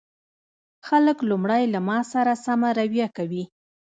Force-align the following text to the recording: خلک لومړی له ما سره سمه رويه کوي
خلک 0.87 1.17
لومړی 1.29 1.63
له 1.73 1.79
ما 1.87 1.99
سره 2.11 2.33
سمه 2.45 2.69
رويه 2.79 3.07
کوي 3.17 3.43